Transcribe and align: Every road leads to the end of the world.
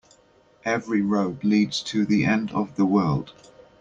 Every 0.65 1.03
road 1.03 1.43
leads 1.43 1.83
to 1.83 2.07
the 2.07 2.25
end 2.25 2.49
of 2.53 2.75
the 2.75 2.87
world. 2.87 3.33